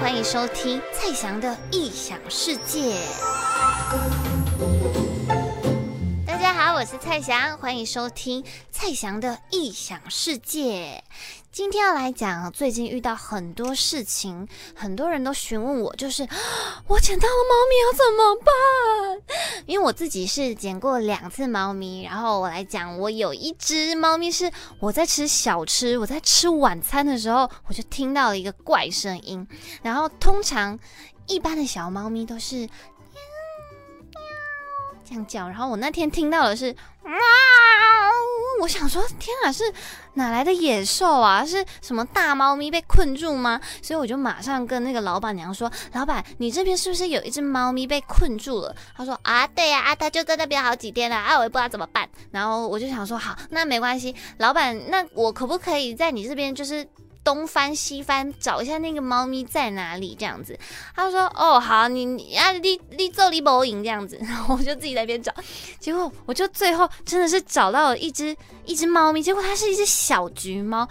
[0.00, 2.96] 欢迎收听蔡翔的异想世界。
[6.78, 11.02] 我是蔡翔，欢迎收听蔡翔的异想世界。
[11.50, 14.46] 今天要来讲，最近遇到很多事情，
[14.76, 16.22] 很多人都询问我，就是
[16.86, 19.64] 我捡到了猫咪要怎么办？
[19.66, 24.48] 因为我自己是捡过两次猫咪，然后我来讲，我有一只猫咪是
[24.78, 29.44] 我在吃小吃，我在吃晚餐的时候，我就听到了一个怪声音，
[29.82, 30.78] 然后通常
[31.26, 32.68] 一般的小猫咪都是
[35.08, 37.14] 这样叫，然后我那天听到的是喵。
[38.60, 39.72] 我想说，天啊，是
[40.14, 41.46] 哪来的野兽啊？
[41.46, 43.60] 是什么大猫咪被困住吗？
[43.80, 56.86] 所以我就马上跟那个老板娘说：“老板，你这边是不是有一只猫咪被困住了？”他说：“啊，对呀，啊，它就在那边好几天了，啊，我也不知道怎么办。”然后我就想说：“好，那没关系，老板，那我可不可以在你这边就是？”
[57.28, 60.58] 东翻西翻找一下那个猫咪在哪里，这样子。
[60.96, 64.16] 他说：“哦，好，你你啊，你你做你某影这样子。
[64.24, 65.30] ”然后我就自己在边找，
[65.78, 68.34] 结果我就最后真的是找到了一只
[68.64, 70.88] 一只猫咪，结果它是一只小橘猫。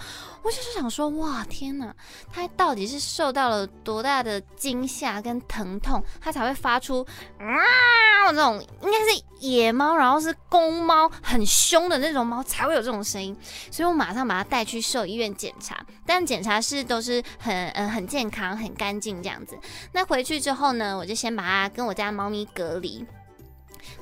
[0.47, 1.93] 我就是想说，哇，天哪！
[2.31, 7.05] 它到底是受到了多大的惊吓跟疼痛，它才会发出
[7.37, 8.65] 啊这种？
[8.81, 13.35] 应该是野猫，然后是公猫，很凶的那种猫才会有这种声音。
[13.69, 19.57] 所以我马上把它带去兽医院检查，但检查室都是很嗯很健康、很干净这样子。
[19.91, 23.05] 那回去之后呢，我就先把它跟我家猫咪隔离。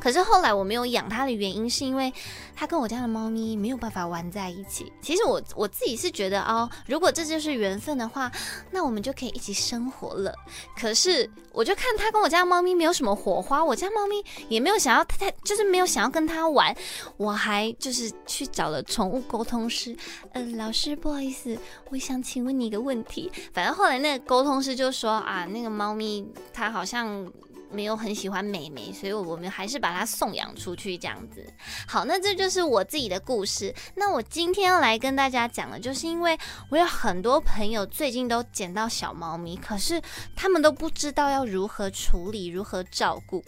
[0.05, 2.13] 可是后来我没有养它的原因，是因为
[2.55, 4.93] 它跟我家的猫咪没有办法玩在一起。
[5.01, 8.31] 其实我我自己是觉得哦，如果这就是缘分的话，
[8.69, 10.31] 那我们就可以一起生活了。
[10.79, 16.71] 可是我就看它跟我家猫咪没有什么火花，我家猫咪也没有想要太就是没有想要跟它玩。
[17.17, 19.97] 我还就是去找了宠物沟通师，
[20.33, 21.57] 呃，老师不好意思，
[21.89, 23.31] 我想请问你一个问题。
[23.51, 27.27] 反正后来那个沟通师就说啊，那个猫咪它好像。
[27.75, 31.45] 没有很喜欢美眉，所以我们还是把它送养出去这样子。
[31.85, 33.75] 好，那这就是我自己的故事。
[33.95, 36.37] 那我今天要来跟大家讲的，就是因为
[36.71, 40.01] 我有很多朋友最近都捡到小猫咪，可是
[40.35, 43.43] 他们都不知道要如何处理、如何照顾。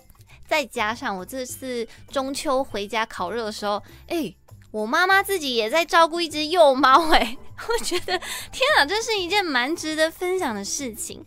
[0.46, 4.36] 再加上我这次中秋回家烤肉的时候，哎。
[4.72, 7.38] 我妈妈自己也在照顾一只幼猫，哎，
[7.70, 8.18] 我觉得
[8.52, 11.24] 天啊，这是一件蛮值得分享的事情。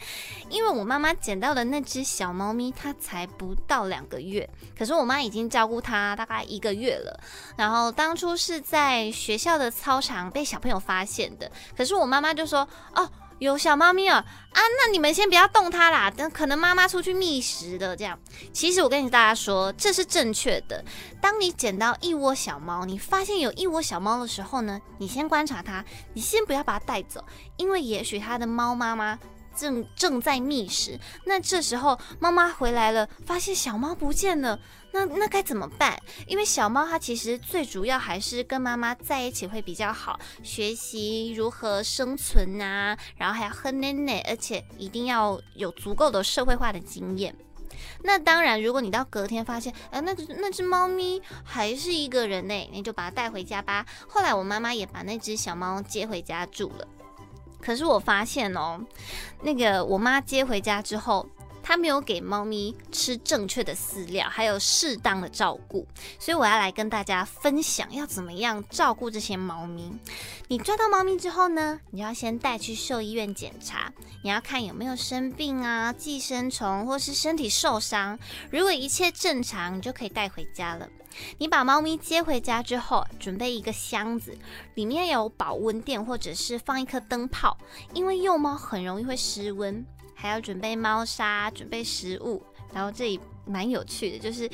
[0.49, 7.19] 因为我妈妈捡到的那只小猫咪，它才不到两个月，可是我妈已经照顾它大概一个月了。
[7.57, 18.19] 然后当初是在学校的操场被小朋友发现的，可是我妈妈就说：“哦。”有小猫咪哦，啊，那你们先不要动它啦，等可能妈妈出去觅食的这样。
[18.53, 20.85] 其实我跟你大家说，这是正确的。
[21.23, 27.25] 当你捡到一窝小猫，你发现有一窝小猫的时候呢，你先观察它，你先不要把它带走，
[27.57, 29.19] 因为也许它的猫妈妈。
[29.61, 34.59] 正正在觅食，那这时候妈妈回来了，发现小猫不见了，
[34.93, 36.01] 那那该怎么办？
[36.27, 47.37] 因为小猫它其实最主要还是跟妈妈在一起会比较好，学习如何生存啊，然后还要喝奶奶，而且一定要有足够的社会化的经验。
[48.03, 53.85] 那当然，如果你到隔天发现，哎，那个那只猫咪还是一个人呢，你就把它带回家吧。
[54.09, 56.87] 后来我妈妈也把那只小猫接回家住了。
[57.61, 58.81] 可是我发现哦，
[59.43, 61.27] 那个我妈接回家之后，
[61.71, 65.87] 她没有给猫咪吃正确的饲料，还有适当的照顾，
[66.19, 69.89] 所以我要来跟大家分享要怎么样照顾这些猫咪。
[70.49, 73.93] 你抓到猫咪之后呢，你要先带去兽医院检查，
[74.25, 78.19] 你要看有没有生病啊、寄生虫或是身体受伤。
[78.51, 80.89] 如果一切正常，你就可以带回家了。
[81.39, 84.37] 你把猫咪接回家之后，准备一个箱子，
[84.75, 87.57] 里面有保温垫或者是放一颗灯泡，
[87.95, 89.87] 因为幼猫很容易会失温。
[90.21, 92.43] 还要准备猫砂，准备食物。
[92.73, 94.49] 然后这里蛮有趣的，就是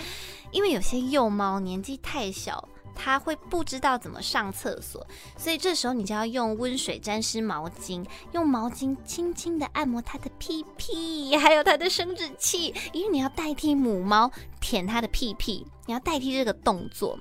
[0.53, 2.69] 因为有些幼猫年纪太小。
[2.99, 5.07] 它会不知道怎么上厕所，
[5.37, 14.33] 所以这时候你就要用温水沾湿毛巾，用毛巾轻轻的按摩它的屁屁，还有它的生殖器，因为你要代替母猫
[14.63, 17.19] 舔它的屁屁，你要代替这个动作，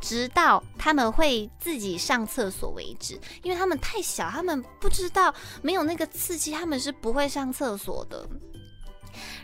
[0.00, 3.18] 直到他们会自己上厕所为止。
[3.42, 8.28] 因为他们太小，他们不知道没有那个刺激，他们是不会上厕所的。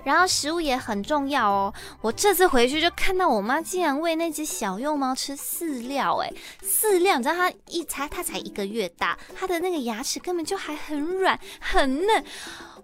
[0.03, 1.73] 然后食物也很重要哦。
[2.01, 12.25] 我这次回去就看到我妈竟然喂那只小幼猫吃饲料，哎，饲料，你知道它一才它才一个月大，它的那个牙齿根本就还很软很嫩。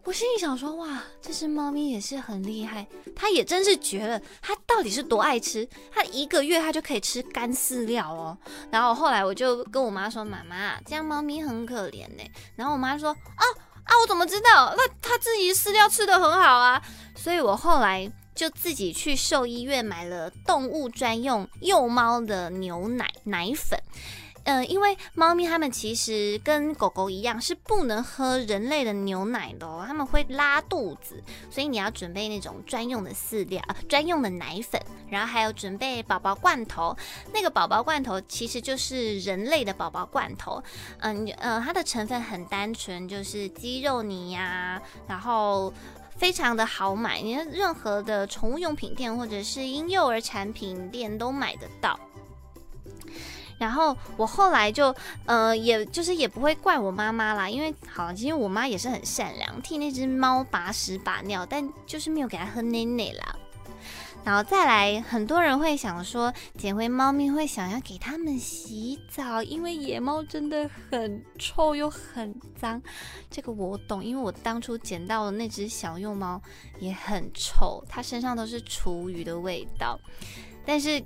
[0.06, 4.18] 我心里想说，哇，这只猫咪也是很厉害，它也真是绝了。
[4.40, 5.68] 它到底是多爱吃？
[5.92, 8.38] 它一个月它就可以吃干饲料哦。
[8.70, 12.22] 然后后来我就跟我妈说，妈妈，这样猫咪很可怜呢。
[12.54, 13.44] 然后我妈说，啊。
[13.86, 14.74] 啊，我怎么知道？
[14.76, 16.82] 那它自己饲料吃的很好啊，
[17.14, 23.80] 所以我后来就自己去兽医院买了动物专用幼猫的牛奶奶粉。
[24.46, 31.20] 嗯，因为猫咪它们其实跟狗狗一样，是不能喝人类的牛奶的哦，它们会拉肚子，
[31.50, 36.96] 所以你要准备那种专用的饲料、专用的奶粉，然后还有准备宝宝罐头。
[37.34, 40.62] 那个宝宝罐头其实就是人类的宝宝罐头，
[41.00, 45.74] 嗯呃，它的成分很单纯，就是鸡肉泥呀，然后
[46.16, 51.98] 非常的好买，你任何的宠物用品店或者是婴幼儿产品店都买得到。
[53.58, 54.94] 然后我后来就，
[55.24, 63.36] 呃，也就是也不会怪我妈妈啦，因为好，其实我妈也是很善良，替那只猫把屎把尿，但就是没有给它喝奶奶啦。
[64.24, 72.82] 然后再来，很多人会想说，捡回猫咪会想要给它们洗澡，因为野猫真的很臭又很脏。
[73.30, 76.42] 这个我懂，因为我当初捡到的那只小幼猫
[76.78, 79.98] 也很臭，它身上都是厨余的味道，
[80.66, 81.02] 但是。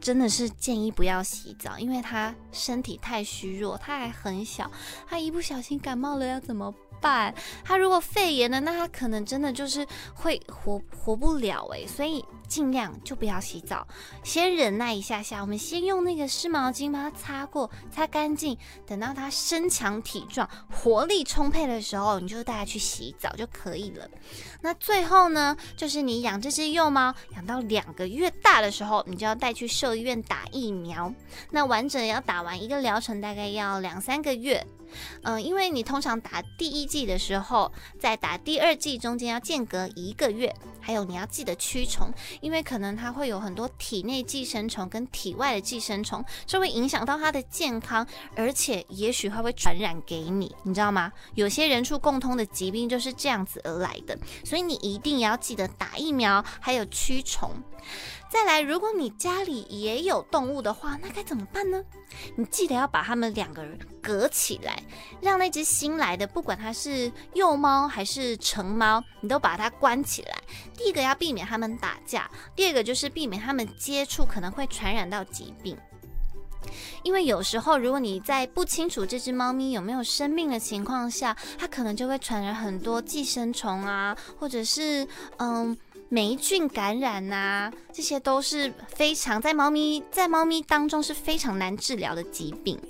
[0.00, 4.70] 真的是建议不要洗澡，因为他身体太虚弱，他还很小，
[5.08, 6.74] 他一不小心感冒了要怎么？
[7.00, 11.86] 办，他如果肺炎了，那他可能真的就是会活活不了诶。
[11.86, 13.84] 所以尽量就不要洗澡，
[14.22, 15.40] 先忍耐一下下。
[15.40, 18.56] 我们先用那个湿毛巾把它擦过，擦干净。
[18.86, 24.08] 等到它身强体壮、活力充沛的时候，你就带它去洗澡就可以了。
[24.60, 31.12] 那最后呢，就是你养这只幼猫养到两个月大的时候，你就要带去兽医院打疫苗。
[31.50, 34.64] 那完整要打完一个疗程，大概要两三个月。
[35.22, 48.06] 嗯，因为你通常打第一剂的时候，在打第二剂中间要间隔一个月，还有你要记得驱虫，因为可能它会有很多体内寄生虫跟体外的寄生虫，这会影响到它的健康，
[48.36, 51.12] 而且也许它会传染给你，你知道吗？
[51.34, 57.50] 有些人畜共通的疾病就是这样子而来的，所以你一定要记得打疫苗，还有驱虫。
[58.34, 61.80] 再来，如果你家里也有动物的话，那该怎么办呢？
[62.34, 64.82] 你记得要把它们两个人隔起来，
[65.20, 70.36] 让那只新来的，不管它是幼猫还是成猫，你都把它关起来。
[70.76, 75.78] 第一个要避免它们打架，第二个就是避免它们接触可能会传染到疾病。
[77.04, 85.78] 因为有时候，如果你在不清楚这只猫咪有没有生命的情况下，它可能就会传染很多寄生虫啊，或者是嗯。
[86.14, 92.80] 霉菌感染呐，这些都是非常在猫咪在猫咪当中是非常难治疗的疾病。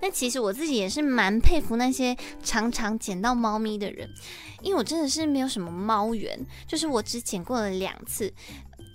[0.00, 4.10] 那其实我自己也是蛮佩服那些常常捡到猫咪的人，
[4.62, 8.34] 因为我真的是没有什么猫缘，就是我只捡过了两次。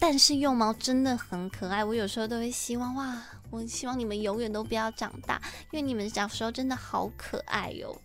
[0.02, 5.42] 但是幼猫真的很可爱，我有时候都会希望哇，我希望你们永远都不要长大，
[5.72, 8.02] 因为你们小时候真的好可爱哟。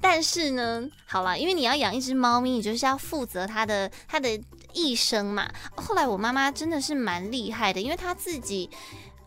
[0.00, 4.36] 但是呢，好了，因为你要养一只猫咪，你就是要负责它的它的。
[4.74, 8.68] 一生嘛，后来我妈妈真的是蛮厉害的，因为她自己，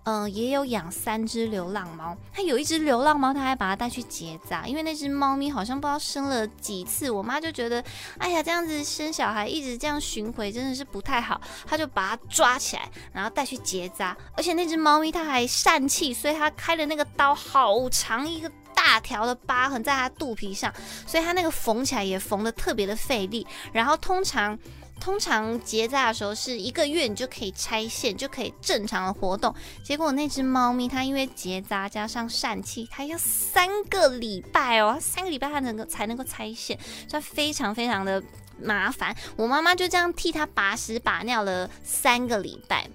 [0.04, 2.16] 嗯，也有养三只流浪猫。
[2.34, 7.84] 她有一只流浪猫，她还把它带去结扎，因为那只猫咪好像不知道生了几次，我妈就觉得，
[8.18, 14.16] 哎呀，这样子生小孩一直这样巡回真的是不太好，她就把它抓起来，然后带去结扎。
[14.36, 20.74] 而且那只猫咪它还疝气，所以它开的那个刀好长一个大条的疤痕在它肚皮上，
[21.06, 23.46] 所以它那个缝起来也缝的特别的费力。
[23.74, 24.58] 然后通常。
[25.00, 29.54] 通常结扎的时候是一个月，你就可以拆线，就可以正常的活动。
[29.84, 36.78] 结果那只猫咪它因为结扎加上疝气，它要三个礼拜哦，三个礼拜它能够才能够拆线，
[37.08, 38.22] 所以非常非常的
[38.62, 39.16] 麻烦。
[39.36, 42.90] 我妈妈就这样替它把屎把尿了三个礼拜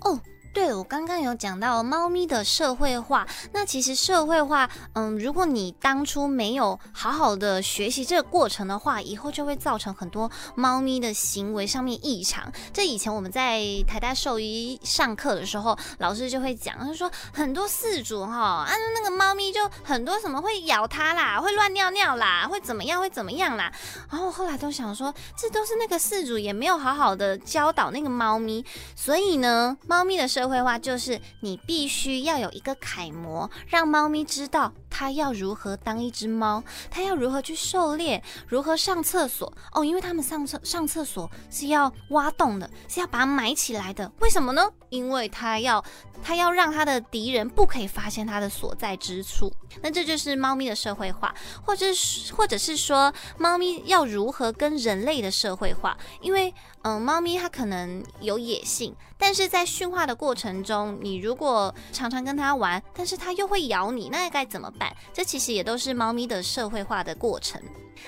[0.00, 0.20] 哦。
[0.58, 3.24] 对，我刚刚有讲到猫咪的社会化。
[3.52, 12.52] 那其实社会化，嗯，如果你当初没有好好的学习这个过程的话，以后就会造成很多猫咪的行为上面异常。
[12.72, 23.72] 这以前我们在台大兽医上课的时候，老师就会讲，他说很多饲主哈，啊那个猫咪就很多什么会咬它啦，会乱尿尿啦，会怎么样会怎么样啦。
[24.10, 28.64] 然后后来都想说，这都是那个饲主也没有好好的教导那个猫咪，
[28.96, 44.10] 所以呢，猫咪的社会化就是你必须要有一个楷模，让猫咪知道它要如何当一只猫，它要如何去狩猎，如何上厕所哦，因为它们上厕上厕所是要挖洞的，是要把它埋起来的。
[44.20, 44.62] 为什么呢？
[44.90, 45.84] 因为它要
[46.22, 49.52] 它要让它的敌人不可以发现它的所在之处。
[49.82, 55.96] 那这就是猫咪的社会化，或者是或者是说猫咪要如何跟人类的社会化？
[56.22, 56.52] 因为
[56.82, 64.94] 嗯，猫咪它可能有野性，但是在驯化的过程中，你如果常常跟它玩，但是它又会咬你，那该怎么办？
[65.12, 67.60] 这其实也都是猫咪的社会化的过程。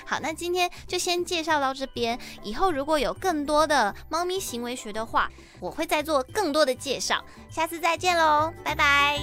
[0.05, 7.23] 好，那今天就先介绍到这边，以后如果有更多的猫咪行为学的话，我会再做更多的介绍。
[7.49, 9.19] 下次再见喽，拜拜。